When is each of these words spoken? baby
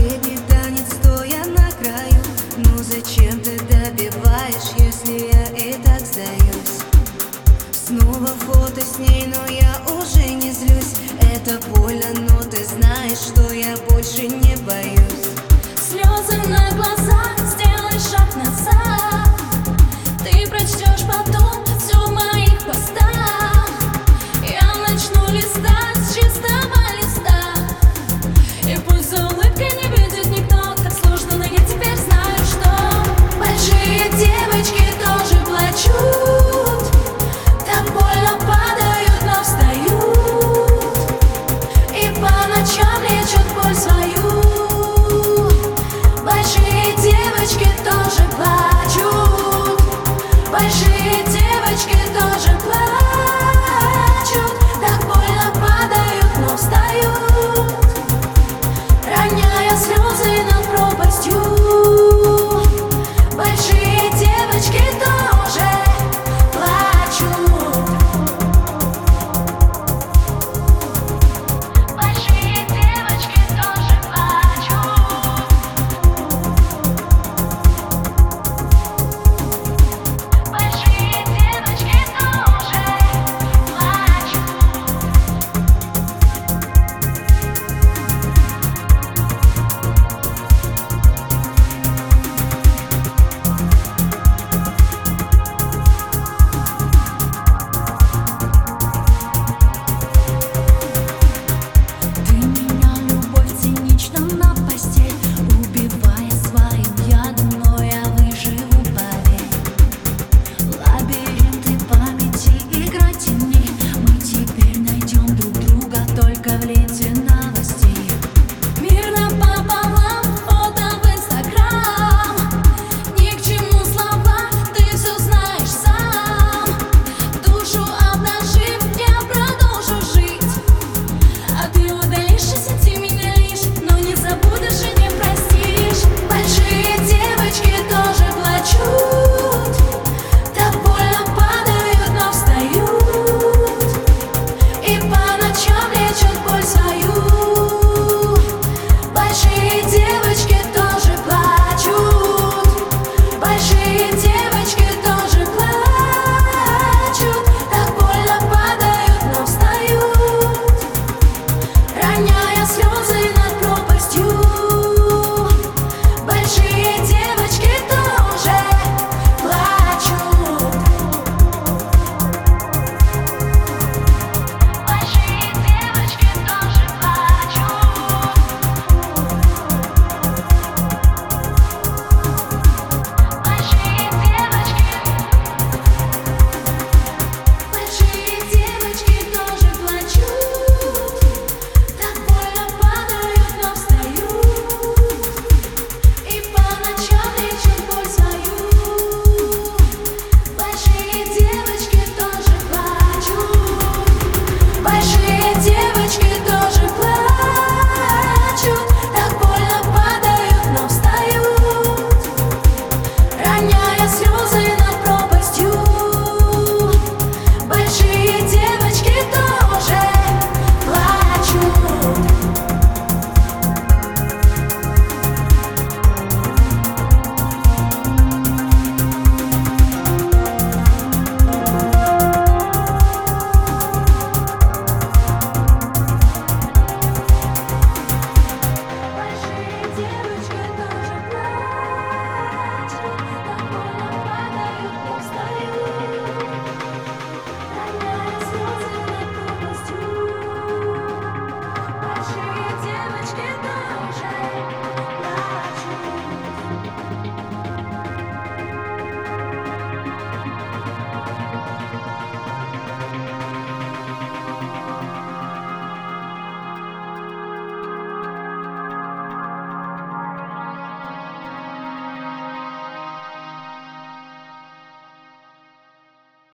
baby 0.00 0.49